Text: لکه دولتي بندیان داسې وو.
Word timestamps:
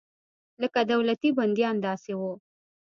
لکه 0.61 0.79
دولتي 0.91 1.29
بندیان 1.37 1.75
داسې 1.85 2.11
وو. 2.19 2.33